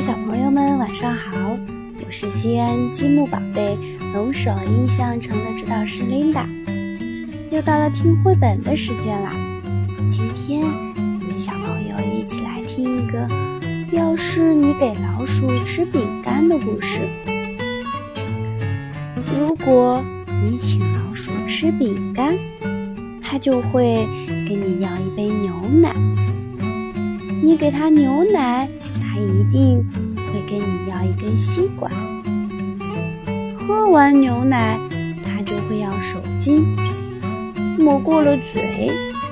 [0.00, 1.30] 小朋友们，晚上好！
[2.02, 3.76] 我是西安积木宝贝
[4.14, 6.46] 龙首印象城的指导师 Linda，
[7.50, 9.34] 又到了听绘本的时间啦。
[10.10, 13.28] 今天我们小朋友一起来听一个
[13.92, 17.00] “要是你给老鼠吃饼干”的故事。
[19.38, 20.02] 如果
[20.42, 22.34] 你请老鼠吃饼干，
[23.20, 24.08] 它就会
[24.48, 25.94] 给你要一杯牛奶。
[27.42, 28.68] 你给它牛奶。
[29.02, 29.84] 他一定
[30.16, 31.90] 会跟你要一根吸管。
[33.58, 34.78] 喝完牛奶，
[35.24, 36.62] 他就会要手巾。
[37.76, 38.90] 抹过了嘴，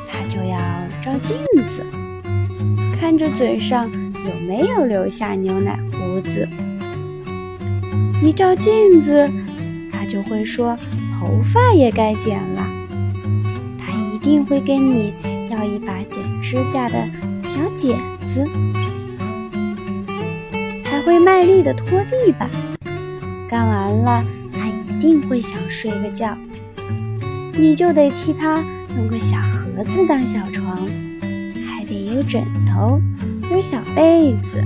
[0.08, 0.58] 他就要
[1.00, 1.36] 照镜
[1.68, 1.86] 子，
[2.98, 6.48] 看着嘴上有没有留下牛奶胡子。
[8.20, 9.30] 一照镜子，
[9.92, 10.76] 他就会说
[11.20, 12.66] 头发也该剪了。
[13.78, 15.14] 他一定会跟你
[15.50, 17.06] 要一把剪指甲的
[17.48, 18.44] 小剪子
[20.84, 21.00] 还。
[21.00, 22.50] 会卖力地拖地板，
[23.48, 26.36] 干完了，他一定会想睡个觉，
[27.54, 28.62] 你就得替他
[28.94, 30.76] 弄个小盒子当小床，
[31.66, 33.00] 还得有枕头，
[33.50, 34.62] 有小被子。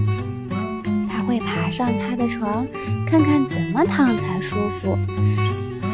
[1.08, 2.66] 他会爬上他的床，
[3.06, 4.98] 看看怎么躺才舒服，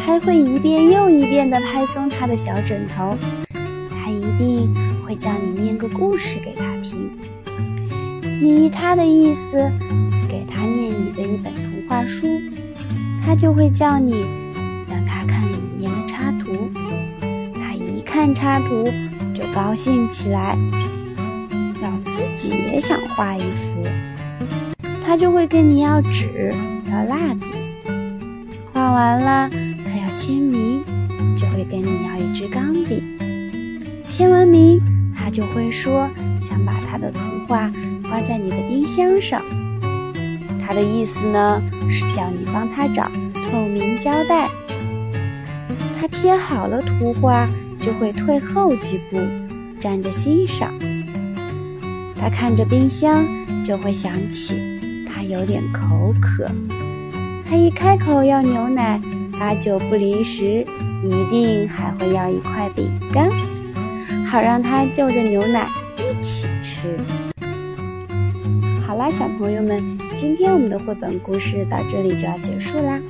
[0.06, 3.14] 还会一遍又一遍地拍松他的小枕头。
[3.90, 4.74] 他一定
[5.08, 7.10] 会叫你念个故事给他听，
[8.42, 9.56] 你依他的意思。
[10.28, 12.26] 给他念你的一本图画书，
[13.24, 14.26] 他就会叫你
[14.86, 16.70] 让他看里面的插图。
[17.54, 18.84] 他一看插图
[19.32, 20.54] 就高兴起来，
[21.82, 23.82] 要自己也想画一幅。
[25.00, 26.54] 他就会跟你要纸，
[26.90, 27.46] 要蜡笔。
[28.74, 30.84] 画完了，他要签名，
[31.34, 33.02] 就会跟你要一支钢笔。
[34.10, 34.80] 签完名，
[35.38, 37.72] 就会说想把他的图画
[38.08, 39.40] 挂在你的冰箱上。
[40.58, 43.08] 他的意思呢，是叫你帮他找
[43.48, 44.48] 透明胶带。
[46.00, 47.48] 他贴好了图画，
[47.80, 49.20] 就会退后几步，
[49.78, 50.74] 站着欣赏。
[52.16, 53.24] 他看着冰箱，
[53.64, 54.56] 就会想起
[55.06, 56.50] 他有点口渴。
[57.48, 59.00] 他一开口要牛奶，
[59.38, 60.66] 八九不离十，
[61.04, 63.30] 一定还会要一块饼干，
[64.30, 65.66] 好让它就着牛奶
[65.96, 66.98] 一起吃。
[68.86, 69.98] 好啦，小朋友们。
[70.18, 73.00] 今天我们的绘本故事到这里就要结束啦。